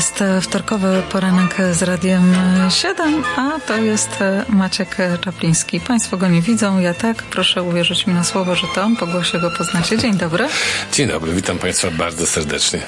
jest 0.00 0.24
wtorkowy 0.40 1.02
poranek 1.12 1.56
z 1.72 1.82
Radiem 1.82 2.34
7, 2.70 3.24
a 3.36 3.60
to 3.66 3.76
jest 3.76 4.10
Maciek 4.48 4.96
Czapliński. 5.20 5.80
Państwo 5.80 6.16
go 6.16 6.28
nie 6.28 6.42
widzą, 6.42 6.78
ja 6.78 6.94
tak. 6.94 7.22
Proszę 7.22 7.62
uwierzyć 7.62 8.06
mi 8.06 8.14
na 8.14 8.24
słowo, 8.24 8.54
że 8.54 8.66
to. 8.74 8.90
Po 9.00 9.06
głosie 9.06 9.38
go 9.38 9.50
poznacie. 9.50 9.98
Dzień 9.98 10.14
dobry. 10.14 10.48
Dzień 10.92 11.08
dobry, 11.08 11.32
witam 11.32 11.58
Państwa 11.58 11.90
bardzo 11.90 12.26
serdecznie. 12.26 12.82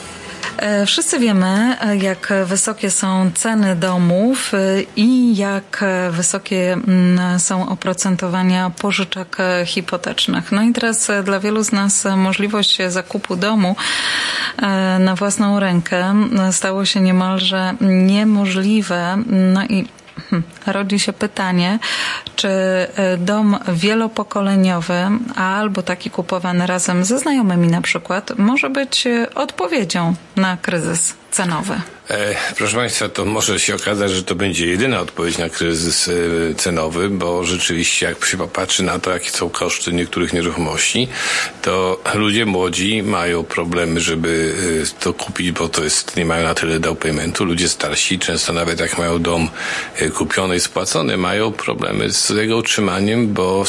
E, 0.56 0.86
wszyscy 0.86 1.18
wiemy, 1.18 1.76
e, 1.80 1.96
jak 1.96 2.32
wysokie 2.44 2.90
są 2.90 3.30
ceny 3.34 3.76
domów 3.76 4.54
e, 4.54 4.58
i 4.96 5.36
jak 5.36 5.84
wysokie 6.10 6.72
mm, 6.72 7.40
są 7.40 7.68
oprocentowania 7.68 8.70
pożyczek 8.70 9.36
hipotecznych. 9.66 10.52
No 10.52 10.62
i 10.62 10.72
teraz 10.72 11.10
dla 11.24 11.40
wielu 11.40 11.64
z 11.64 11.72
nas 11.72 12.04
możliwość 12.16 12.78
zakupu 12.88 13.36
domu 13.36 13.76
na 14.98 15.14
własną 15.14 15.60
rękę 15.60 16.14
stało 16.50 16.84
się 16.84 17.00
niemalże 17.00 17.74
niemożliwe. 17.80 19.18
No 19.52 19.64
i 19.64 19.84
Hmm. 20.30 20.42
rodzi 20.66 20.98
się 20.98 21.12
pytanie, 21.12 21.78
czy 22.42 22.48
e, 22.48 23.16
dom 23.18 23.58
wielopokoleniowy, 23.68 24.94
albo 25.36 25.82
taki 25.82 26.10
kupowany 26.10 26.66
razem 26.66 27.04
ze 27.04 27.18
znajomymi 27.18 27.68
na 27.68 27.82
przykład, 27.82 28.38
może 28.38 28.70
być 28.70 29.06
e, 29.06 29.34
odpowiedzią 29.34 30.14
na 30.36 30.56
kryzys 30.56 31.14
cenowy? 31.30 31.74
E, 32.10 32.34
proszę 32.56 32.76
Państwa, 32.76 33.08
to 33.08 33.24
może 33.24 33.60
się 33.60 33.74
okazać, 33.74 34.10
że 34.10 34.22
to 34.22 34.34
będzie 34.34 34.66
jedyna 34.66 35.00
odpowiedź 35.00 35.38
na 35.38 35.48
kryzys 35.48 36.10
cenowy, 36.56 37.08
bo 37.08 37.44
rzeczywiście 37.44 38.06
jak 38.06 38.24
się 38.24 38.36
popatrzy 38.36 38.82
na 38.82 38.98
to, 38.98 39.10
jakie 39.10 39.30
są 39.30 39.50
koszty 39.50 39.92
niektórych 39.92 40.32
nieruchomości, 40.32 41.08
to 41.62 42.00
ludzie 42.14 42.46
młodzi 42.46 43.02
mają 43.02 43.44
problemy, 43.44 44.00
żeby 44.00 44.54
to 45.00 45.12
kupić, 45.12 45.52
bo 45.52 45.68
to 45.68 45.84
jest, 45.84 46.16
nie 46.16 46.24
mają 46.24 46.44
na 46.44 46.54
tyle 46.54 46.80
down 46.80 46.96
paymentu. 46.96 47.44
Ludzie 47.44 47.68
starsi, 47.68 48.18
często 48.18 48.52
nawet 48.52 48.80
jak 48.80 48.98
mają 48.98 49.18
dom 49.18 49.48
kupiony 50.14 50.56
i 50.56 50.60
spłacony, 50.60 51.16
mają 51.16 51.52
problemy 51.52 52.12
z 52.12 52.31
jego 52.40 52.56
utrzymaniem, 52.56 53.32
bo 53.32 53.64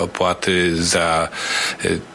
opłaty 0.00 0.84
za 0.84 1.28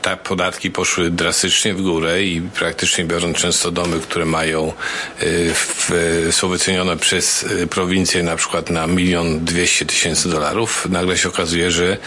te 0.02 0.18
podatki 0.18 0.72
poszły 0.72 1.10
drastycznie 1.10 1.74
w 1.74 1.82
górę 1.82 2.24
i 2.24 2.42
praktycznie 2.42 3.06
biorąc 3.06 3.38
często 3.38 3.72
domy, 3.72 4.00
które 4.00 4.26
mają 4.26 4.74
w, 5.54 6.28
są 6.32 6.50
wycenione 6.50 6.98
przez 6.98 7.46
prowincję 7.70 8.24
na 8.24 8.36
przykład 8.36 8.70
na 8.70 8.88
milion 8.88 9.46
dwieście 9.46 9.86
tysięcy 9.86 10.30
dolarów, 10.30 10.88
nagle 10.90 11.18
się 11.18 11.30
okazuje, 11.30 11.72
że 11.72 11.98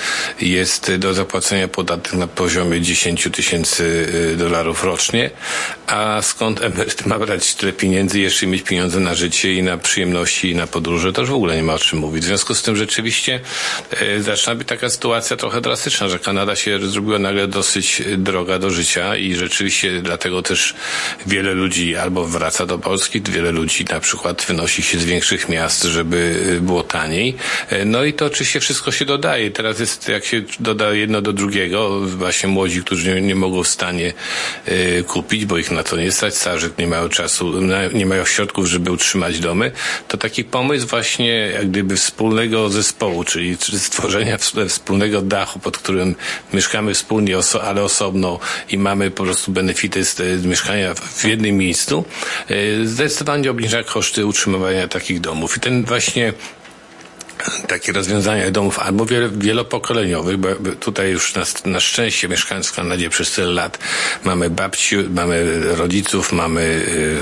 jest 0.40 0.94
do 0.94 1.14
zapłacenia 1.14 1.68
podatek 1.68 2.12
na 2.12 2.26
poziomie 2.26 2.80
10 2.80 3.28
tysięcy 3.32 4.06
dolarów 4.38 4.84
rocznie, 4.84 5.30
a 5.86 6.22
skąd 6.22 6.62
emeryt 6.62 7.06
ma 7.06 7.18
brać 7.18 7.54
tyle 7.54 7.72
pieniędzy, 7.72 8.20
jeszcze 8.20 8.46
mieć 8.46 8.62
pieniądze 8.62 9.00
na 9.00 9.14
życie 9.14 9.54
i 9.54 9.62
na 9.62 9.76
przyjemności 9.78 10.50
i 10.50 10.54
na 10.54 10.66
podróże, 10.66 11.12
już 11.18 11.30
w 11.30 11.34
ogóle 11.34 11.56
nie 11.56 11.62
ma 11.62 11.74
o 11.74 11.78
czym 11.78 11.98
mówić. 11.98 12.24
W 12.24 12.26
związku 12.26 12.54
z 12.54 12.62
tym 12.62 12.76
rzeczywiście 12.76 13.34
e, 13.34 13.40
zaczyna 14.18 14.54
być 14.54 14.68
taka 14.68 14.90
sytuacja 14.90 15.36
trochę 15.36 15.60
drastyczna, 15.60 16.08
że 16.08 16.18
Kanada 16.18 16.56
się 16.56 16.78
zrobiła 16.88 17.18
nagle 17.18 17.48
dosyć 17.48 18.02
droga 18.18 18.58
do 18.58 18.70
życia 18.70 19.16
i 19.16 19.34
rzeczywiście 19.34 20.02
dlatego 20.02 20.42
też 20.42 20.74
wiele 21.26 21.54
ludzi 21.54 21.96
albo 21.96 22.26
wraca 22.26 22.66
do 22.66 22.78
Polski, 22.78 23.22
wiele 23.22 23.52
ludzi 23.52 23.84
na 23.90 24.00
przykład 24.00 24.44
wynosi 24.48 24.82
się 24.82 24.98
z 24.98 25.04
większych 25.04 25.48
miast, 25.48 25.82
żeby 25.82 26.16
y, 26.56 26.60
było 26.60 26.82
taniej. 26.82 27.36
No 27.86 28.04
i 28.04 28.12
to 28.12 28.26
oczywiście 28.26 28.60
wszystko 28.60 28.92
się 28.92 29.04
dodaje. 29.04 29.50
Teraz 29.50 29.80
jest, 29.80 30.08
jak 30.08 30.24
się 30.24 30.42
doda 30.60 30.92
jedno 30.92 31.22
do 31.22 31.32
drugiego, 31.32 32.00
właśnie 32.00 32.48
młodzi, 32.48 32.80
którzy 32.80 33.14
nie, 33.14 33.20
nie 33.20 33.34
mogą 33.34 33.62
w 33.62 33.68
stanie 33.68 34.12
y, 34.68 35.04
kupić, 35.08 35.44
bo 35.44 35.58
ich 35.58 35.70
na 35.70 35.82
to 35.82 35.96
nie 35.96 36.12
stać, 36.12 36.36
starzy 36.36 36.70
nie 36.78 36.86
mają 36.86 37.08
czasu, 37.08 37.54
nie 37.94 38.06
mają 38.06 38.24
środków, 38.24 38.66
żeby 38.66 38.90
utrzymać 38.90 39.38
domy, 39.40 39.72
to 40.08 40.16
taki 40.16 40.44
pomysł 40.44 40.86
właśnie 40.86 41.30
jak 41.30 41.70
gdyby 41.70 41.96
wspólnego 41.96 42.68
zespołu, 42.68 43.24
czyli 43.24 43.56
stworzenia 43.78 44.38
wspólnego 44.68 45.22
dachu, 45.22 45.58
pod 45.58 45.78
którym 45.78 46.14
mieszkamy 46.52 46.94
wspólnie, 46.94 47.36
ale 47.62 47.82
osobno 47.82 48.38
i 48.68 48.78
mamy 48.78 49.10
po 49.10 49.24
prostu 49.24 49.52
benefity 49.52 50.04
z 50.04 50.44
mieszkania 50.46 50.94
w 50.94 51.24
jednym 51.24 51.56
miejscu, 51.56 52.04
y, 52.50 52.88
zdecydowanie 52.88 53.50
obniża 53.50 53.82
koszty 53.82 54.26
utrzymywania 54.26 54.88
takich 54.88 55.20
domów. 55.20 55.56
I 55.56 55.60
ten 55.60 55.84
właśnie 55.84 56.32
takie 57.68 57.92
rozwiązania 57.92 58.50
domów 58.50 58.78
albo 58.78 59.06
wielopokoleniowych, 59.32 60.36
bo 60.36 60.48
tutaj 60.80 61.10
już 61.10 61.34
na, 61.34 61.42
na 61.64 61.80
szczęście 61.80 62.28
mieszkając 62.28 62.68
w 62.68 62.72
Kanadzie 62.72 63.10
przez 63.10 63.32
tyle 63.32 63.52
lat 63.52 63.78
mamy 64.24 64.50
babci, 64.50 64.96
mamy 64.96 65.60
rodziców, 65.76 66.32
mamy 66.32 66.60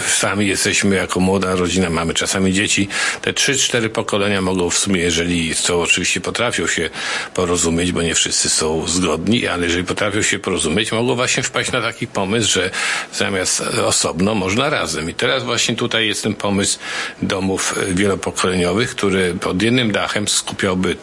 y, 0.06 0.10
sami 0.10 0.46
jesteśmy 0.46 0.96
jako 0.96 1.20
młoda 1.20 1.54
rodzina, 1.54 1.90
mamy 1.90 2.14
czasami 2.14 2.52
dzieci. 2.52 2.88
Te 3.22 3.32
trzy, 3.32 3.58
cztery 3.58 3.88
pokolenia 3.88 4.40
mogą 4.40 4.70
w 4.70 4.78
sumie, 4.78 5.00
jeżeli 5.00 5.54
co 5.54 5.80
oczywiście 5.80 6.20
potrafią 6.20 6.66
się 6.66 6.90
porozumieć, 7.34 7.92
bo 7.92 8.02
nie 8.02 8.14
wszyscy 8.14 8.50
są 8.50 8.88
zgodni, 8.88 9.46
ale 9.46 9.66
jeżeli 9.66 9.84
potrafią 9.84 10.22
się 10.22 10.38
porozumieć, 10.38 10.92
mogą 10.92 11.14
właśnie 11.14 11.42
wpaść 11.42 11.72
na 11.72 11.82
taki 11.82 12.06
pomysł, 12.06 12.52
że 12.52 12.70
zamiast 13.12 13.60
osobno 13.60 14.34
można 14.34 14.70
razem. 14.70 15.10
I 15.10 15.14
teraz 15.14 15.44
właśnie 15.44 15.76
tutaj 15.76 16.06
jest 16.06 16.22
ten 16.22 16.34
pomysł 16.34 16.78
domów 17.22 17.74
wielopokoleniowych, 17.88 18.90
który 18.90 19.34
pod 19.34 19.62
jednym 19.62 19.92
dachem 19.92 20.13
dachem 20.14 20.28
skupiałby 20.28 20.96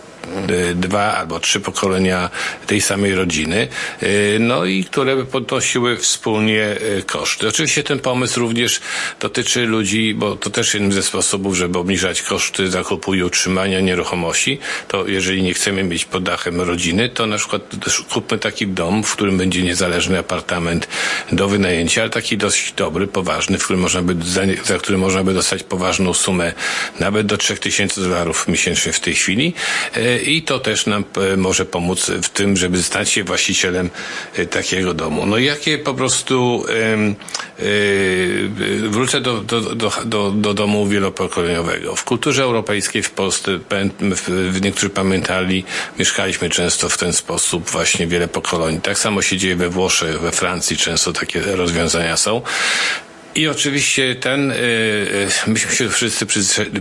dwa 0.75 1.17
albo 1.17 1.39
trzy 1.39 1.59
pokolenia 1.59 2.29
tej 2.67 2.81
samej 2.81 3.15
rodziny, 3.15 3.67
y, 4.03 4.37
no 4.39 4.65
i 4.65 4.83
które 4.83 5.25
podnosiły 5.25 5.97
wspólnie 5.97 6.75
y, 6.99 7.03
koszty. 7.03 7.47
Oczywiście 7.47 7.83
ten 7.83 7.99
pomysł 7.99 8.39
również 8.39 8.81
dotyczy 9.19 9.65
ludzi, 9.65 10.13
bo 10.13 10.35
to 10.35 10.49
też 10.49 10.73
jeden 10.73 10.91
ze 10.91 11.03
sposobów, 11.03 11.55
żeby 11.55 11.79
obniżać 11.79 12.21
koszty 12.21 12.71
zakupu 12.71 13.13
i 13.13 13.23
utrzymania 13.23 13.79
nieruchomości, 13.79 14.59
to 14.87 15.07
jeżeli 15.07 15.43
nie 15.43 15.53
chcemy 15.53 15.83
mieć 15.83 16.05
pod 16.05 16.23
dachem 16.23 16.61
rodziny, 16.61 17.09
to 17.09 17.25
na 17.25 17.37
przykład 17.37 17.61
kupmy 18.13 18.37
taki 18.37 18.67
dom, 18.67 19.03
w 19.03 19.13
którym 19.13 19.37
będzie 19.37 19.61
niezależny 19.61 20.19
apartament 20.19 20.87
do 21.31 21.47
wynajęcia, 21.47 22.01
ale 22.01 22.09
taki 22.09 22.37
dość 22.37 22.73
dobry, 22.73 23.07
poważny, 23.07 23.57
w 23.57 23.63
którym 23.63 23.81
można 23.81 24.01
by, 24.01 24.15
za, 24.25 24.41
za 24.65 24.77
który 24.77 24.97
można 24.97 25.23
by 25.23 25.33
dostać 25.33 25.63
poważną 25.63 26.13
sumę, 26.13 26.53
nawet 26.99 27.27
do 27.27 27.37
3000 27.37 28.01
dolarów 28.01 28.47
miesięcznie 28.47 28.93
w 28.93 28.99
tej 28.99 29.15
chwili 29.15 29.53
i 30.17 30.41
to 30.41 30.59
też 30.59 30.85
nam 30.85 31.03
e, 31.33 31.37
może 31.37 31.65
pomóc 31.65 32.11
w 32.23 32.29
tym, 32.29 32.57
żeby 32.57 32.83
stać 32.83 33.09
się 33.09 33.23
właścicielem 33.23 33.89
e, 34.35 34.45
takiego 34.45 34.93
domu. 34.93 35.25
No 35.25 35.37
jakie 35.37 35.77
po 35.77 35.93
prostu 35.93 36.65
yy, 37.59 38.89
wrócę 38.89 39.21
do, 39.21 39.41
do, 39.41 39.61
do, 39.61 39.91
do, 40.05 40.31
do 40.31 40.53
domu 40.53 40.87
wielopokoleniowego. 40.87 41.95
W 41.95 42.03
kulturze 42.03 42.43
europejskiej 42.43 43.03
w 43.03 43.11
Polsce, 43.11 43.59
niektórzy 44.61 44.89
pamiętali, 44.89 45.63
mieszkaliśmy 45.99 46.49
często 46.49 46.89
w 46.89 46.97
ten 46.97 47.13
sposób 47.13 47.69
właśnie 47.69 48.07
wiele 48.07 48.27
pokoleń. 48.27 48.81
Tak 48.81 48.97
samo 48.97 49.21
się 49.21 49.37
dzieje 49.37 49.55
we 49.55 49.69
Włoszech, 49.69 50.19
we 50.19 50.31
Francji 50.31 50.77
często 50.77 51.13
takie 51.13 51.41
rozwiązania 51.41 52.17
są. 52.17 52.41
I 53.35 53.47
oczywiście 53.47 54.15
ten, 54.15 54.51
y, 54.51 54.55
y, 54.55 55.27
myśmy 55.47 55.75
się 55.75 55.89
wszyscy 55.89 56.25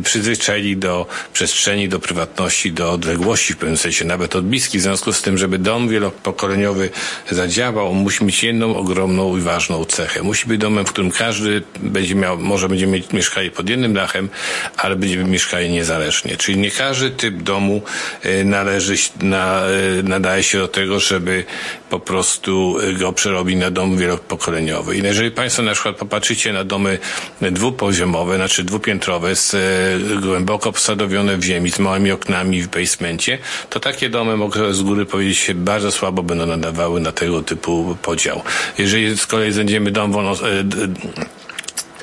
przyzwyczaili 0.05 0.77
do 0.77 1.07
przestrzeni, 1.33 1.89
do 1.89 1.99
prywatności, 1.99 2.73
do 2.73 2.93
odległości 2.93 3.55
w 3.55 3.57
pewnym 3.57 3.77
sensie, 3.77 4.05
nawet 4.05 4.37
od 4.37 4.47
bliskich. 4.47 4.81
W 4.81 4.85
związku 4.85 5.13
z 5.13 5.23
tym, 5.23 5.39
żeby 5.39 5.59
dom 5.59 5.89
wielopokoleniowy 5.89 6.91
zadziałał, 7.31 7.95
musi 7.95 8.25
mieć 8.25 8.43
jedną 8.43 8.77
ogromną 8.77 9.37
i 9.37 9.41
ważną 9.41 9.85
cechę. 9.85 10.23
Musi 10.23 10.47
być 10.49 10.61
domem, 10.61 10.87
w 10.87 10.93
którym 10.93 11.11
każdy 11.11 11.63
będzie 11.81 12.15
miał, 12.15 12.39
może 12.39 12.69
będzie 12.69 12.87
mieć 12.87 13.13
mieszkanie 13.13 13.51
pod 13.51 13.69
jednym 13.69 13.95
dachem, 13.95 14.29
ale 14.77 14.97
będzie 14.97 15.17
mieszkanie 15.17 15.69
niezależnie. 15.69 16.37
Czyli 16.37 16.59
nie 16.59 16.71
każdy 16.71 17.11
typ 17.11 17.43
domu 17.43 17.83
y, 18.25 18.45
należy, 18.45 18.95
na, 19.23 19.63
nadaje 20.05 20.43
się 20.43 20.59
do 20.59 20.69
tego, 20.69 21.01
żeby 21.01 21.45
po 21.91 22.01
prostu 22.01 22.77
go 22.99 23.13
przerobić 23.13 23.57
na 23.57 23.71
dom 23.71 23.97
wielopokoleniowy. 23.97 24.97
I 24.97 25.03
jeżeli 25.03 25.31
Państwo 25.31 25.63
na 25.63 25.73
przykład 25.73 25.97
popatrzycie 25.97 26.53
na 26.53 26.65
domy 26.65 26.99
dwupoziomowe, 27.41 28.37
znaczy 28.37 28.65
dwupiętrowe, 28.65 29.37
z, 29.37 29.55
e, 29.55 30.21
głęboko 30.21 30.73
posadowione 30.73 31.37
w 31.37 31.45
ziemi, 31.45 31.71
z 31.71 31.79
małymi 31.79 32.11
oknami 32.13 32.63
w 32.63 32.69
basemencie, 32.69 33.39
to 33.71 33.81
takie 33.81 34.09
domy, 34.09 34.37
mogę 34.37 34.75
z 34.75 34.83
góry 34.83 35.07
powiedzieć, 35.07 35.39
się 35.39 35.55
bardzo 35.55 35.93
słabo 35.93 36.23
będą 36.23 36.47
nadawały 36.47 37.01
na 37.01 37.13
tego 37.13 37.43
typu 37.43 37.97
podział. 38.03 38.43
Jeżeli 38.79 39.17
z 39.17 39.27
kolei 39.27 39.53
znajdziemy 39.53 39.91
dom 39.91 40.13
wolno, 40.13 40.33
e, 40.33 40.37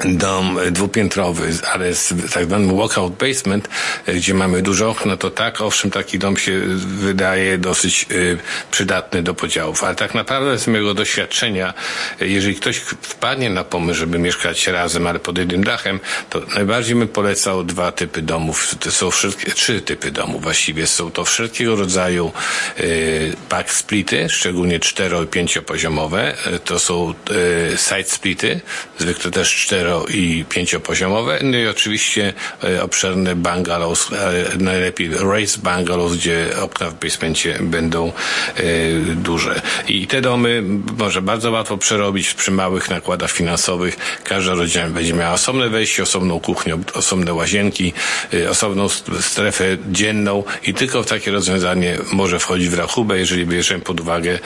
dom 0.05 0.59
dwupiętrowy, 0.71 1.53
ale 1.73 1.93
z 1.93 2.13
tak 2.33 2.45
zwanym 2.45 2.77
walkout 2.77 3.13
basement, 3.13 3.69
e, 4.05 4.13
gdzie 4.13 4.33
mamy 4.33 4.61
dużo 4.61 4.89
okno, 4.89 5.17
to 5.17 5.31
tak, 5.31 5.61
owszem, 5.61 5.91
taki 5.91 6.19
dom 6.19 6.37
się 6.37 6.61
wydaje 6.77 7.57
dosyć 7.57 8.05
y, 8.11 8.37
przydatny 8.71 9.23
do 9.23 9.33
podziałów. 9.33 9.83
Ale 9.83 9.95
tak 9.95 10.13
naprawdę 10.13 10.57
z 10.59 10.67
mojego 10.67 10.93
doświadczenia, 10.93 11.73
e, 12.21 12.27
jeżeli 12.27 12.55
ktoś 12.55 12.77
wpadnie 12.77 13.49
na 13.49 13.63
pomysł, 13.63 13.99
żeby 13.99 14.19
mieszkać 14.19 14.67
razem, 14.67 15.07
ale 15.07 15.19
pod 15.19 15.37
jednym 15.37 15.63
dachem, 15.63 15.99
to 16.29 16.41
najbardziej 16.55 16.95
bym 16.95 17.07
polecał 17.07 17.63
dwa 17.63 17.91
typy 17.91 18.21
domów. 18.21 18.75
To 18.79 18.91
są 18.91 19.11
wszystkie, 19.11 19.51
trzy 19.51 19.81
typy 19.81 20.11
domów 20.11 20.41
właściwie. 20.41 20.87
Są 20.87 21.11
to 21.11 21.25
wszelkiego 21.25 21.75
rodzaju 21.75 22.31
y, 22.79 23.35
splity, 23.67 24.29
szczególnie 24.29 24.79
cztero 24.79 25.23
i 25.23 25.27
pięciopoziomowe. 25.27 26.35
To 26.65 26.79
są 26.79 27.13
y, 27.73 27.77
side 27.77 28.03
splity, 28.03 28.59
zwykle 28.97 29.31
też 29.31 29.55
cztero 29.55 29.86
cztero 29.87 30.05
i 30.05 30.45
pięciopoziomowe. 30.49 31.39
No 31.43 31.57
i 31.57 31.67
oczywiście 31.67 32.33
obszerne 32.81 33.35
bungalows, 33.35 34.09
najlepiej 34.59 35.09
race 35.09 35.59
bungalows, 35.63 36.15
gdzie 36.15 36.47
okna 36.61 36.89
w 36.89 36.93
basemencie 36.93 37.59
będą 37.61 38.11
duże. 39.15 39.61
I 39.87 40.07
te 40.07 40.21
domy 40.21 40.63
może 40.97 41.21
bardzo 41.21 41.51
łatwo 41.51 41.77
przerobić 41.77 42.33
przy 42.33 42.51
małych 42.51 42.89
nakładach 42.89 43.31
finansowych. 43.31 43.97
Każda 44.23 44.53
rodzina 44.53 44.89
będzie 44.89 45.13
miała 45.13 45.33
osobne 45.33 45.69
wejście, 45.69 46.03
osobną 46.03 46.39
kuchnię, 46.39 46.77
osobne 46.93 47.33
łazienki, 47.33 47.93
osobną 48.49 48.89
strefę 49.19 49.77
dzienną 49.91 50.43
i 50.63 50.73
tylko 50.73 51.03
takie 51.03 51.31
rozwiązanie 51.31 51.97
może 52.11 52.39
wchodzić 52.39 52.69
w 52.69 52.73
rachubę, 52.73 53.17
jeżeli 53.17 53.45
bierzemy 53.45 53.83
pod 53.83 53.99
uwagę 53.99 54.39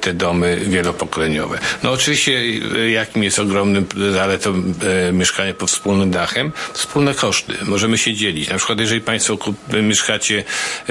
te 0.00 0.14
domy 0.14 0.60
wielopokoleniowe. 0.66 1.58
No 1.82 1.92
oczywiście 1.92 2.58
jakim 2.90 3.22
jest 3.22 3.38
ogromnym 3.38 3.86
zaletą 4.12 4.62
e, 5.08 5.12
mieszkania 5.12 5.54
pod 5.54 5.70
wspólnym 5.70 6.10
dachem? 6.10 6.52
Wspólne 6.72 7.14
koszty. 7.14 7.54
Możemy 7.64 7.98
się 7.98 8.14
dzielić. 8.14 8.48
Na 8.48 8.56
przykład 8.56 8.80
jeżeli 8.80 9.00
Państwo 9.00 9.38
mieszkacie, 9.82 10.44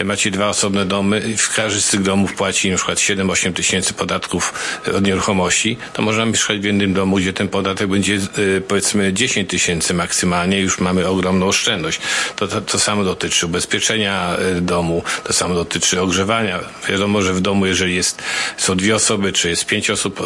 macie 0.04 0.32
dwa 0.32 0.48
osobne 0.48 0.86
domy 0.86 1.20
i 1.20 1.36
każdy 1.56 1.82
z 1.82 1.90
tych 1.90 2.02
domów 2.02 2.34
płaci 2.34 2.72
na 2.72 2.78
przykład 2.78 2.98
7-8 2.98 3.54
tysięcy 3.54 3.94
podatków 3.94 4.54
od 4.98 5.04
nieruchomości, 5.04 5.78
to 5.94 6.02
można 6.02 6.26
mieszkać 6.26 6.60
w 6.60 6.64
jednym 6.64 6.94
domu, 6.94 7.16
gdzie 7.16 7.34
ten 7.34 7.48
podatek 7.48 7.88
będzie 7.88 8.16
e, 8.16 8.62
powiedzmy 8.62 9.14
10 9.14 9.50
tysięcy 9.50 9.94
maksymalnie, 9.94 10.60
już 10.60 10.80
mamy 10.80 11.08
ogromną 11.08 11.48
oszczędność. 11.48 12.02
To, 12.36 12.48
to, 12.48 12.62
to 12.62 12.80
samo 12.80 13.04
dotyczy 13.04 13.46
ubezpieczenia 13.46 14.36
e, 14.36 14.62
domu, 14.62 15.04
to 15.24 15.34
samo 15.34 15.56
dotyczy 15.56 16.02
ogrzewania. 16.02 16.60
Wiadomo, 16.90 17.22
że 17.22 17.34
w 17.34 17.42
domu, 17.42 17.66
jeżeli 17.66 17.96
jest, 17.96 18.22
są 18.58 18.76
dwie 18.76 18.96
osoby, 18.96 19.34
czy 19.34 19.50
jest 19.50 19.66
pięć 19.66 19.90
osób, 19.90 20.22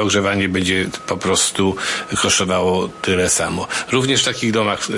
ogrzewanie 0.00 0.48
będzie 0.48 0.86
po 1.06 1.16
prostu 1.16 1.76
kosztowało 2.22 2.69
tyle 3.02 3.30
samo. 3.30 3.66
Również 3.92 4.22
w 4.22 4.24
takich 4.24 4.52
domach 4.52 4.88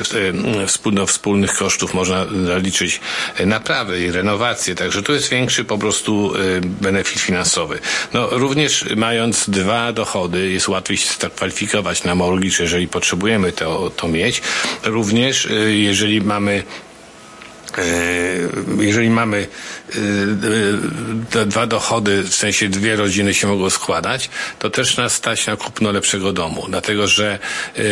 e, 0.62 0.66
wspólno, 0.66 1.06
wspólnych 1.06 1.54
kosztów 1.54 1.94
można 1.94 2.26
zaliczyć 2.46 3.00
naprawy 3.46 4.00
i 4.00 4.10
renowacje, 4.10 4.74
także 4.74 5.02
tu 5.02 5.12
jest 5.12 5.28
większy 5.28 5.64
po 5.64 5.78
prostu 5.78 6.32
benefit 6.62 7.20
finansowy. 7.20 7.78
No, 8.12 8.28
również 8.30 8.84
mając 8.96 9.50
dwa 9.50 9.92
dochody 9.92 10.50
jest 10.50 10.69
łatwiej 10.69 10.96
się 10.96 11.30
kwalifikować 11.30 12.04
na 12.04 12.14
mortgage, 12.14 12.56
jeżeli 12.60 12.88
potrzebujemy 12.88 13.52
to, 13.52 13.90
to 13.96 14.08
mieć. 14.08 14.42
Również 14.84 15.46
y, 15.46 15.76
jeżeli 15.76 16.20
mamy 16.20 16.52
E, 16.52 16.91
jeżeli 18.80 19.10
mamy 19.10 19.46
e, 19.88 19.94
te 21.30 21.46
dwa 21.46 21.66
dochody, 21.66 22.22
w 22.22 22.34
sensie 22.34 22.69
dwie 22.69 22.96
rodziny 22.96 23.34
się 23.34 23.46
mogą 23.46 23.70
składać, 23.70 24.30
to 24.58 24.70
też 24.70 24.96
nas 24.96 25.14
stać 25.14 25.46
na 25.46 25.56
kupno 25.56 25.92
lepszego 25.92 26.32
domu. 26.32 26.66
Dlatego, 26.69 27.06
że 27.06 27.38
e, 27.76 27.82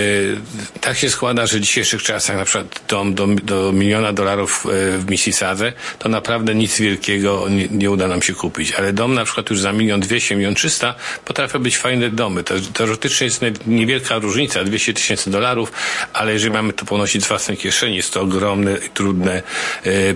tak 0.81 0.97
się 0.97 1.11
składa, 1.11 1.47
że 1.47 1.59
w 1.59 1.61
dzisiejszych 1.61 2.03
czasach 2.03 2.37
na 2.37 2.45
przykład 2.45 2.81
dom 2.89 3.15
do, 3.15 3.27
do 3.27 3.73
miliona 3.73 4.13
dolarów 4.13 4.67
w 4.99 5.11
Mississadze, 5.11 5.73
to 5.99 6.09
naprawdę 6.09 6.55
nic 6.55 6.79
wielkiego 6.79 7.47
nie, 7.49 7.69
nie, 7.69 7.91
uda 7.91 8.09
nam 8.09 8.23
się 8.23 8.35
kupić. 8.35 8.73
Ale 8.73 8.93
dom 8.93 9.15
na 9.15 9.25
przykład 9.25 9.51
już 9.51 9.61
za 9.61 9.73
milion 9.73 10.01
dwieście, 10.01 10.37
milion 10.37 10.55
trzysta 10.55 10.95
potrafią 11.25 11.59
być 11.59 11.79
fajne 11.79 12.11
domy. 12.11 12.45
To 12.45 12.55
teoretycznie 12.73 13.25
jest 13.25 13.41
niewielka 13.67 14.19
różnica, 14.19 14.65
200 14.65 14.95
tysięcy 14.95 15.31
dolarów, 15.31 15.73
ale 16.13 16.33
jeżeli 16.33 16.53
mamy 16.53 16.73
to 16.73 16.85
ponosić 16.85 17.25
z 17.25 17.29
własnej 17.29 17.57
kieszeni, 17.57 17.97
jest 17.97 18.13
to 18.13 18.21
ogromne 18.21 18.77
i 18.87 18.89
trudne 18.89 19.33
e, 19.33 19.43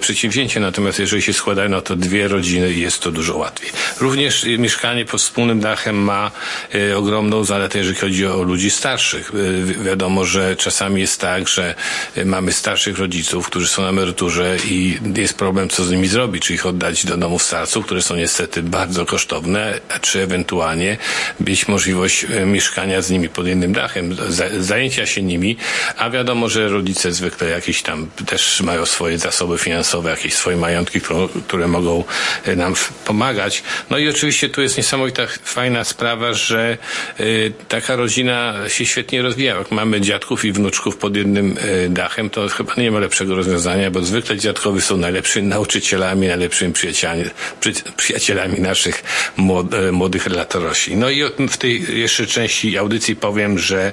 przedsięwzięcie, 0.01 0.61
natomiast 0.61 0.99
jeżeli 0.99 1.23
się 1.23 1.33
składają 1.33 1.69
na 1.69 1.81
to 1.81 1.97
dwie 1.97 2.29
rodziny, 2.29 2.73
jest 2.73 3.01
to 3.01 3.11
dużo 3.11 3.37
łatwiej. 3.37 3.71
Również 4.01 4.45
e, 4.45 4.59
mieszkanie 4.59 5.05
pod 5.05 5.21
wspólnym 5.21 5.61
dachem 5.61 5.97
ma 5.97 6.31
e, 6.75 6.97
ogromną 6.97 7.45
zaletę, 7.45 7.79
jeżeli 7.79 7.97
chodzi 7.97 8.27
o 8.27 8.43
ludzi 8.43 8.71
starszych. 8.71 9.33
E, 9.35 9.85
wiadomo, 9.85 10.25
że 10.25 10.56
czasami 10.56 11.01
jest 11.01 11.21
tak, 11.21 11.49
że 11.49 11.75
e, 12.17 12.25
mamy 12.25 12.53
starszych 12.53 12.99
rodziców, 12.99 13.47
którzy 13.47 13.69
są 13.69 13.83
na 13.83 13.89
emeryturze 13.89 14.56
i 14.69 14.99
jest 15.17 15.39
problem, 15.39 15.69
co 15.69 15.85
z 15.85 15.91
nimi 15.91 16.09
zrobić, 16.09 16.43
czy 16.43 16.55
ich 16.55 16.67
oddać 16.67 17.06
do 17.06 17.17
domów 17.17 17.43
starców, 17.43 17.85
które 17.87 18.03
są 18.03 18.17
niestety 18.17 18.62
bardzo 18.62 19.06
kosztowne, 19.06 19.81
czy 20.01 20.23
ewentualnie 20.23 20.97
mieć 21.41 21.69
możliwość 21.69 22.25
e, 22.25 22.47
mieszkania 22.47 23.03
z 23.03 23.11
nimi 23.11 23.29
pod 23.29 23.47
jednym 23.47 23.73
dachem, 23.73 24.17
zajęcia 24.61 25.06
się 25.06 25.23
nimi, 25.23 25.56
a 25.97 26.11
wiadomo, 26.11 26.49
że 26.49 26.69
rodzice 26.69 27.12
zwykle 27.12 27.49
jakieś 27.49 27.83
tam 27.83 28.06
też 28.27 28.61
mają 28.61 28.87
swoje 28.87 29.19
zasoby 29.19 29.44
zasoby 29.44 29.58
finansowe, 29.58 30.11
jakieś 30.11 30.35
swoje 30.35 30.56
majątki, 30.56 31.00
które 31.46 31.69
mogą 31.69 32.05
e, 32.44 32.56
nam 32.56 32.75
pomagać. 33.05 33.62
No 33.91 33.99
i 33.99 34.08
oczywiście 34.08 34.49
tu 34.49 34.62
jest 34.62 34.76
niesamowita 34.76 35.26
fajna 35.44 35.85
sprawa, 35.85 36.32
że 36.32 36.79
y, 37.20 37.52
taka 37.69 37.96
rodzina 37.96 38.55
się 38.69 38.87
świetnie 38.87 39.23
rozwija. 39.23 39.56
Jak 39.58 39.70
mamy 39.70 40.00
dziadków 40.00 40.44
i 40.44 40.52
wnuczków 40.52 40.96
pod 40.96 41.17
jednym 41.17 41.58
y, 41.58 41.88
dachem, 41.88 42.31
to 42.31 42.49
chyba 42.49 42.75
nie 42.76 42.91
ma 42.91 42.99
lepszego 42.99 43.35
rozwiązania, 43.35 43.91
bo 43.91 44.02
zwykle 44.02 44.37
dziadkowie 44.37 44.81
są 44.81 44.96
najlepszymi 44.96 45.49
nauczycielami, 45.49 46.29
najlepszymi 46.29 46.73
przyjacielami, 46.73 47.25
przy, 47.61 47.73
przyjacielami 47.96 48.61
naszych 48.61 49.05
młod, 49.37 49.67
młodych 49.93 50.26
latorośli. 50.26 50.96
No 50.96 51.11
i 51.11 51.23
w 51.49 51.56
tej 51.56 52.00
jeszcze 52.00 52.26
części 52.26 52.79
audycji 52.79 53.17
powiem, 53.17 53.58
że 53.58 53.93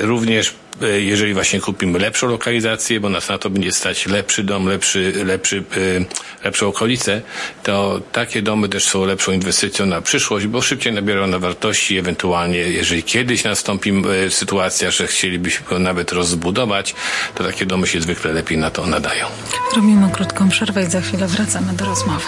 również 0.00 0.54
E, 0.82 1.00
jeżeli 1.00 1.34
właśnie 1.34 1.60
kupimy 1.60 1.98
lepszą 1.98 2.28
lokalizację, 2.28 3.00
bo 3.00 3.08
nas 3.08 3.28
na 3.28 3.38
to 3.38 3.50
będzie 3.50 3.72
stać 3.72 4.06
lepszy 4.06 4.44
dom, 4.50 4.66
lepszy, 4.66 5.12
lepszy, 5.24 5.64
e, 6.40 6.44
lepszą 6.44 6.66
okolicę, 6.66 7.22
to 7.62 8.00
takie 8.12 8.42
domy 8.42 8.68
też 8.68 8.84
są 8.84 9.04
lepszą 9.04 9.32
inwestycją 9.32 9.86
na 9.86 10.00
przyszłość, 10.00 10.46
bo 10.46 10.62
szybciej 10.62 10.92
nabiorą 10.92 11.26
na 11.26 11.38
wartości, 11.38 11.98
ewentualnie 11.98 12.58
jeżeli 12.58 13.02
kiedyś 13.02 13.44
nastąpi 13.44 13.90
e, 14.26 14.30
sytuacja, 14.30 14.90
że 14.90 15.06
chcielibyśmy 15.06 15.66
go 15.66 15.78
nawet 15.78 16.12
rozbudować, 16.12 16.94
to 17.34 17.44
takie 17.44 17.66
domy 17.66 17.86
się 17.86 18.00
zwykle 18.00 18.32
lepiej 18.32 18.58
na 18.58 18.70
to 18.70 18.86
nadają. 18.86 19.26
Robimy 19.76 20.10
krótką 20.10 20.48
przerwę 20.48 20.82
i 20.82 20.90
za 20.90 21.00
chwilę 21.00 21.26
wracamy 21.26 21.72
do 21.72 21.84
rozmowy. 21.84 22.26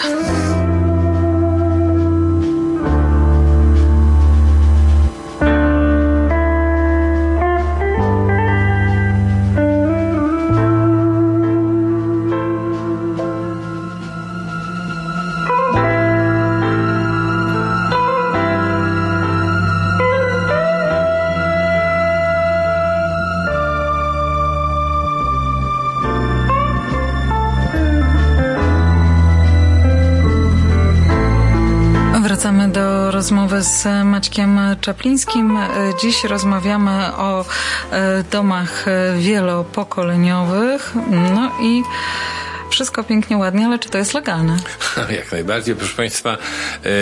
Rozmowy 33.11 33.61
z 33.63 33.87
Maćkiem 34.05 34.59
Czaplińskim. 34.81 35.59
Dziś 36.01 36.23
rozmawiamy 36.23 37.15
o 37.17 37.45
e, 37.91 38.23
domach 38.31 38.85
wielopokoleniowych. 39.17 40.93
No 41.33 41.51
i 41.61 41.83
wszystko 42.73 43.03
pięknie, 43.03 43.37
ładnie, 43.37 43.65
ale 43.65 43.79
czy 43.79 43.89
to 43.89 43.97
jest 43.97 44.13
legalne? 44.13 44.57
Jak 45.17 45.31
najbardziej. 45.31 45.75
Proszę 45.75 45.95
Państwa, 45.95 46.31
e, 46.31 46.37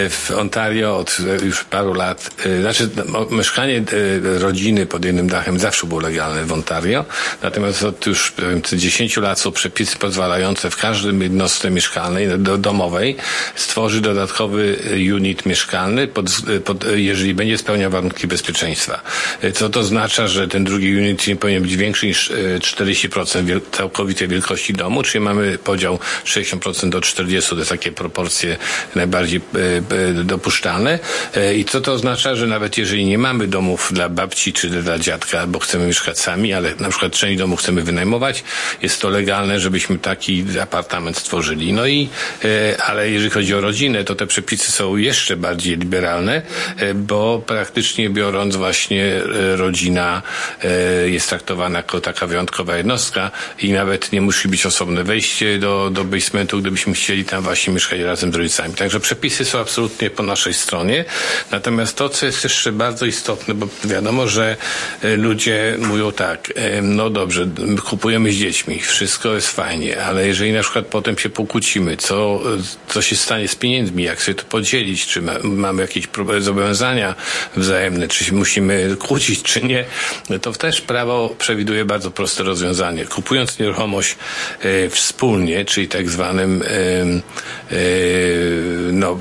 w 0.10 0.32
Ontario 0.32 0.98
od 0.98 1.18
już 1.44 1.64
paru 1.64 1.94
lat, 1.94 2.30
e, 2.46 2.62
znaczy 2.62 2.90
no, 3.10 3.26
mieszkanie 3.26 3.78
e, 3.78 4.40
rodziny 4.40 4.86
pod 4.86 5.06
jednym 5.06 5.28
dachem 5.28 5.60
zawsze 5.60 5.88
było 5.88 6.00
legalne 6.00 6.46
w 6.46 6.54
Ontario, 6.54 7.06
natomiast 7.44 7.84
od 7.84 8.06
już 8.06 8.32
powiem, 8.32 8.62
10 8.74 9.18
lat 9.18 9.40
są 9.40 9.52
przepisy 9.52 9.98
pozwalające 9.98 10.70
w 10.70 10.78
każdym 10.78 11.22
jednostce 11.22 11.70
mieszkalnej, 11.70 12.28
do, 12.38 12.58
domowej, 12.58 13.18
stworzyć 13.56 14.02
dodatkowy 14.02 14.78
unit 15.16 15.46
mieszkalny, 15.46 16.08
pod, 16.08 16.26
pod, 16.66 16.86
jeżeli 16.96 17.34
będzie 17.34 17.58
spełniał 17.58 17.92
warunki 17.92 18.28
bezpieczeństwa. 18.28 19.02
Co 19.54 19.70
to 19.70 19.80
oznacza, 19.80 20.28
że 20.28 20.48
ten 20.48 20.64
drugi 20.64 20.98
unit 20.98 21.28
nie 21.28 21.36
powinien 21.36 21.64
być 21.64 21.76
większy 21.76 22.08
niż 22.08 22.32
40% 22.60 23.46
wiel 23.46 23.62
całkowitej 23.72 24.28
wielkości 24.28 24.74
domu, 24.74 25.04
czyli 25.04 25.24
mamy 25.24 25.58
podział 25.64 26.00
60% 26.26 26.90
do 26.90 27.00
40% 27.00 27.50
to 27.50 27.56
jest 27.56 27.70
takie 27.70 27.92
proporcje 27.92 28.58
najbardziej 28.96 29.42
e, 29.56 30.20
e, 30.20 30.24
dopuszczalne. 30.24 31.00
E, 31.36 31.56
I 31.56 31.66
co 31.66 31.82
to 31.82 31.94
oznacza, 31.94 32.36
że 32.36 32.48
nawet 32.48 32.78
jeżeli 32.78 33.06
nie 33.06 33.18
mamy 33.18 33.48
domów 33.48 33.90
dla 33.92 34.10
babci 34.10 34.54
czy 34.54 34.70
dla 34.70 35.00
dziadka, 35.00 35.48
bo 35.48 35.60
chcemy 35.60 35.88
mieszkać 35.88 36.20
sami, 36.20 36.54
ale 36.54 36.76
na 36.80 36.90
przykład 36.90 37.14
część 37.14 37.38
domu 37.38 37.56
chcemy 37.56 37.82
wynajmować, 37.82 38.44
jest 38.82 39.02
to 39.02 39.10
legalne, 39.10 39.60
żebyśmy 39.60 39.98
taki 39.98 40.46
apartament 40.62 41.18
stworzyli. 41.18 41.74
No 41.74 41.88
i, 41.88 42.10
ale 42.86 43.10
jeżeli 43.10 43.30
chodzi 43.30 43.56
o 43.56 43.62
rodzinę, 43.62 44.04
to 44.04 44.16
te 44.16 44.28
przepisy 44.28 44.72
są 44.72 44.98
jeszcze 44.98 45.38
bardziej 45.38 45.78
liberalne, 45.78 46.42
bo 46.96 47.42
praktycznie 47.46 48.10
biorąc 48.10 48.56
właśnie 48.56 49.22
rodzina 49.56 50.22
jest 51.06 51.30
traktowana 51.30 51.80
jako 51.80 52.02
taka 52.02 52.28
wyjątkowa 52.28 52.78
jednostka 52.78 53.32
i 53.60 53.72
nawet 53.72 54.12
nie 54.12 54.22
musi 54.22 54.48
być 54.48 54.66
osobne 54.66 55.04
wejście 55.04 55.51
do, 55.60 55.90
do 55.90 56.04
basementu, 56.04 56.60
gdybyśmy 56.60 56.94
chcieli 56.94 57.26
tam 57.26 57.44
właśnie 57.44 57.74
mieszkać 57.74 58.00
razem 58.00 58.34
z 58.34 58.36
rodzicami. 58.36 58.74
Także 58.74 59.00
przepisy 59.00 59.46
są 59.46 59.60
absolutnie 59.60 60.10
po 60.10 60.24
naszej 60.24 60.54
stronie. 60.54 61.06
Natomiast 61.52 61.96
to, 61.96 62.10
co 62.10 62.26
jest 62.26 62.44
jeszcze 62.44 62.72
bardzo 62.72 63.06
istotne, 63.06 63.54
bo 63.54 63.68
wiadomo, 63.84 64.28
że 64.28 64.58
e, 65.02 65.18
ludzie 65.18 65.78
mówią 65.80 66.12
tak, 66.12 66.54
e, 66.56 66.82
no 66.82 67.10
dobrze, 67.10 67.48
kupujemy 67.90 68.32
z 68.32 68.36
dziećmi, 68.36 68.80
wszystko 68.80 69.34
jest 69.34 69.48
fajnie, 69.48 70.04
ale 70.04 70.28
jeżeli 70.28 70.54
na 70.54 70.62
przykład 70.62 70.86
potem 70.86 71.18
się 71.18 71.30
pokłócimy, 71.30 71.98
co, 71.98 72.42
co 72.88 73.02
się 73.02 73.16
stanie 73.16 73.48
z 73.48 73.56
pieniędzmi, 73.56 74.04
jak 74.04 74.22
sobie 74.22 74.36
to 74.36 74.44
podzielić, 74.44 75.06
czy 75.06 75.22
ma, 75.22 75.34
mamy 75.44 75.82
jakieś 75.82 76.08
zobowiązania 76.40 77.16
wzajemne, 77.58 78.08
czy 78.08 78.24
się 78.24 78.34
musimy 78.34 78.96
kłócić, 79.00 79.44
czy 79.44 79.62
nie, 79.62 79.86
to 80.42 80.52
też 80.52 80.82
prawo 80.82 81.36
przewiduje 81.38 81.86
bardzo 81.86 82.12
proste 82.12 82.44
rozwiązanie. 82.44 83.06
Kupując 83.06 83.60
nieruchomość 83.60 84.16
e, 84.62 84.90
czyli 85.66 85.88
tak 85.88 86.10
zwanym 86.10 86.64
no, 88.92 89.18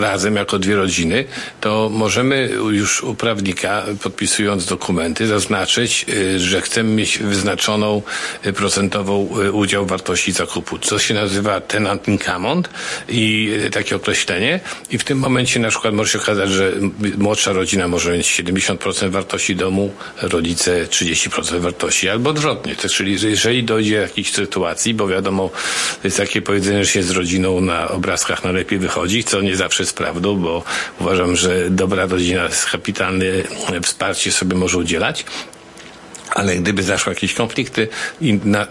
razem 0.00 0.36
jako 0.36 0.58
dwie 0.58 0.76
rodziny, 0.76 1.24
to 1.60 1.90
możemy 1.92 2.50
już 2.70 3.02
u 3.02 3.14
prawnika, 3.14 3.84
podpisując 4.02 4.66
dokumenty, 4.66 5.26
zaznaczyć, 5.26 6.06
e, 6.08 6.38
że 6.38 6.60
chcemy 6.60 6.90
mieć 6.90 7.18
wyznaczoną 7.18 8.02
e, 8.42 8.52
procentową 8.52 9.28
e, 9.42 9.52
udział 9.52 9.86
wartości 9.86 10.32
zakupu, 10.32 10.78
co 10.78 10.98
się 10.98 11.14
nazywa 11.14 11.60
tenant 11.60 12.08
income 12.08 12.62
i 13.08 13.50
takie 13.72 13.96
określenie 13.96 14.60
i 14.90 14.98
w 14.98 15.04
tym 15.04 15.18
momencie 15.18 15.60
na 15.60 15.68
przykład 15.68 15.94
może 15.94 16.12
się 16.12 16.18
okazać, 16.18 16.50
że 16.50 16.72
młodsza 17.18 17.52
rodzina 17.52 17.88
może 17.88 18.12
mieć 18.12 18.26
70% 18.26 19.10
wartości 19.10 19.56
domu, 19.56 19.92
rodzice 20.22 20.86
30% 20.86 21.60
wartości, 21.60 22.08
albo 22.08 22.30
odwrotnie. 22.30 22.76
Czyli 22.76 23.30
jeżeli 23.30 23.64
dojdzie 23.64 23.96
do 23.96 24.02
jakiejś 24.02 24.32
sytuacji, 24.32 24.94
bo 24.94 25.08
wiadomo, 25.08 25.50
jest 26.04 26.16
takie 26.16 26.42
powiedzenie, 26.42 26.84
że 26.84 26.90
się 26.90 27.02
z 27.02 27.10
rodziną 27.10 27.60
na 27.60 27.88
obrazkach 27.88 28.44
najlepiej 28.44 28.78
wychodzi, 28.78 29.24
co 29.24 29.40
nie 29.40 29.56
zawsze 29.56 29.82
jest 29.82 29.96
prawdą, 29.96 30.36
bo 30.36 30.62
uważam, 31.00 31.36
że 31.36 31.70
dobra 31.70 32.06
rodzina 32.06 32.48
kapitalne 32.72 33.24
wsparcie 33.82 34.32
sobie 34.32 34.56
może 34.56 34.78
udzielać, 34.78 35.24
ale 36.38 36.56
gdyby 36.56 36.82
zaszły 36.82 37.12
jakieś 37.12 37.34
konflikty 37.34 37.88
i 38.20 38.40
na, 38.44 38.66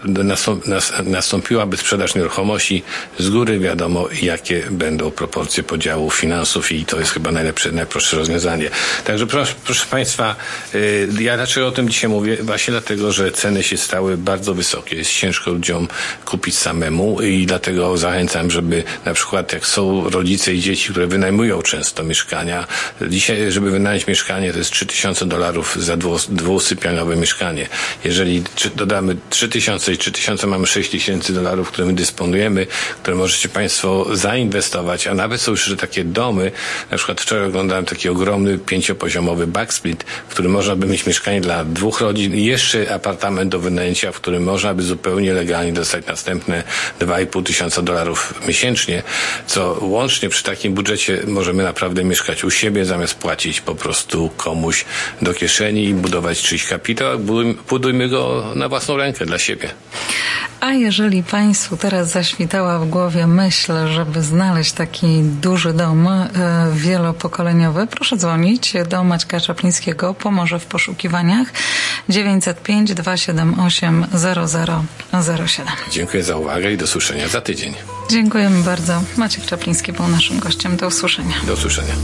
nastąpiłaby 1.04 1.76
sprzedaż 1.76 2.14
nieruchomości, 2.14 2.82
z 3.18 3.30
góry 3.30 3.58
wiadomo, 3.58 4.08
jakie 4.22 4.62
będą 4.70 5.10
proporcje 5.10 5.62
podziału 5.62 6.10
finansów 6.10 6.72
i 6.72 6.84
to 6.84 6.98
jest 7.00 7.12
chyba 7.12 7.32
najlepsze, 7.32 7.72
najprostsze 7.72 8.16
rozwiązanie. 8.16 8.70
Także 9.04 9.26
proszę, 9.26 9.54
proszę 9.64 9.86
Państwa, 9.90 10.36
y, 10.74 11.08
ja 11.20 11.36
dlaczego 11.36 11.66
o 11.66 11.70
tym 11.70 11.88
dzisiaj 11.88 12.10
mówię? 12.10 12.36
Właśnie 12.36 12.72
dlatego, 12.72 13.12
że 13.12 13.32
ceny 13.32 13.62
się 13.62 13.76
stały 13.76 14.16
bardzo 14.16 14.54
wysokie. 14.54 14.96
Jest 14.96 15.10
ciężko 15.10 15.50
ludziom 15.50 15.88
kupić 16.24 16.58
samemu 16.58 17.22
i 17.22 17.46
dlatego 17.46 17.96
zachęcam, 17.96 18.50
żeby 18.50 18.82
na 19.04 19.14
przykład 19.14 19.52
jak 19.52 19.66
są 19.66 20.10
rodzice 20.10 20.54
i 20.54 20.60
dzieci, 20.60 20.90
które 20.90 21.06
wynajmują 21.06 21.62
często 21.62 22.04
mieszkania, 22.04 22.66
dzisiaj, 23.08 23.52
żeby 23.52 23.70
wynająć 23.70 24.06
mieszkanie, 24.06 24.52
to 24.52 24.58
jest 24.58 24.70
3000 24.70 25.26
dolarów 25.26 25.76
za 25.76 25.96
dwusypialniowe 26.28 27.16
mieszkanie 27.16 27.57
stanie. 27.66 27.78
Jeżeli 28.04 28.42
dodamy 28.76 29.16
3000 29.30 29.92
i 29.92 29.98
3000 29.98 30.46
mamy 30.46 30.66
6000 30.66 31.32
dolarów, 31.32 31.68
którymi 31.68 31.94
dysponujemy, 31.94 32.66
które 33.02 33.16
możecie 33.16 33.48
Państwo 33.48 34.16
zainwestować, 34.16 35.06
a 35.06 35.14
nawet 35.14 35.40
są 35.40 35.50
już 35.50 35.76
takie 35.78 36.04
domy, 36.04 36.52
na 36.90 36.96
przykład 36.96 37.20
wczoraj 37.20 37.46
oglądałem 37.46 37.84
taki 37.84 38.08
ogromny 38.08 38.58
pięciopoziomowy 38.58 39.46
backsplit, 39.46 40.04
w 40.28 40.30
którym 40.30 40.52
można 40.52 40.76
by 40.76 40.86
mieć 40.86 41.06
mieszkanie 41.06 41.40
dla 41.40 41.64
dwóch 41.64 42.00
rodzin 42.00 42.34
i 42.34 42.44
jeszcze 42.44 42.94
apartament 42.94 43.50
do 43.50 43.58
wynajęcia, 43.58 44.12
w 44.12 44.16
którym 44.16 44.42
można 44.42 44.74
by 44.74 44.82
zupełnie 44.82 45.32
legalnie 45.32 45.72
dostać 45.72 46.06
następne 46.06 46.64
2,5 47.00 47.42
tysiąca 47.42 47.82
dolarów 47.82 48.34
miesięcznie, 48.48 49.02
co 49.46 49.78
łącznie 49.80 50.28
przy 50.28 50.42
takim 50.44 50.74
budżecie 50.74 51.22
możemy 51.26 51.62
naprawdę 51.62 52.04
mieszkać 52.04 52.44
u 52.44 52.50
siebie, 52.50 52.84
zamiast 52.84 53.14
płacić 53.14 53.60
po 53.60 53.74
prostu 53.74 54.30
komuś 54.36 54.84
do 55.22 55.34
kieszeni 55.34 55.84
i 55.84 55.94
budować 55.94 56.42
czyjś 56.42 56.64
kapitał, 56.64 57.18
budujmy 57.18 57.47
go 58.10 58.44
na 58.54 58.68
własną 58.68 58.96
rękę 58.96 59.26
dla 59.26 59.38
siebie. 59.38 59.68
A 60.60 60.72
jeżeli 60.72 61.22
Państwu 61.22 61.76
teraz 61.76 62.10
zaświtała 62.10 62.78
w 62.78 62.88
głowie 62.88 63.26
myśl, 63.26 63.72
żeby 63.88 64.22
znaleźć 64.22 64.72
taki 64.72 65.22
duży 65.22 65.72
dom 65.72 66.06
e, 66.06 66.28
wielopokoleniowy, 66.74 67.86
proszę 67.86 68.16
dzwonić 68.16 68.72
do 68.88 69.04
Maćka 69.04 69.40
Czaplińskiego, 69.40 70.14
pomoże 70.14 70.58
w 70.58 70.66
poszukiwaniach 70.66 71.52
905 72.08 72.94
278 72.94 74.06
0007. 75.22 75.66
Dziękuję 75.90 76.22
za 76.22 76.36
uwagę 76.36 76.72
i 76.72 76.76
do 76.76 76.86
słyszenia 76.86 77.28
za 77.28 77.40
tydzień. 77.40 77.74
Dziękujemy 78.10 78.62
bardzo. 78.62 79.02
Maciek 79.16 79.44
Czapliński 79.44 79.92
był 79.92 80.08
naszym 80.08 80.38
gościem. 80.38 80.76
Do 80.76 80.86
usłyszenia. 80.86 81.34
Do 81.46 81.52
usłyszenia. 81.52 81.94